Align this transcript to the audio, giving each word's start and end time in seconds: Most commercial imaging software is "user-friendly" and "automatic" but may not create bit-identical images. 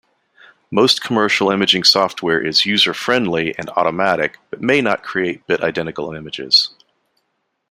Most 0.71 1.03
commercial 1.03 1.51
imaging 1.51 1.83
software 1.83 2.41
is 2.43 2.65
"user-friendly" 2.65 3.53
and 3.59 3.69
"automatic" 3.75 4.39
but 4.49 4.59
may 4.59 4.81
not 4.81 5.03
create 5.03 5.45
bit-identical 5.45 6.15
images. 6.15 6.71